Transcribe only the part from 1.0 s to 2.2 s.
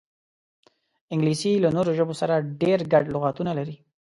انګلیسي له نورو ژبو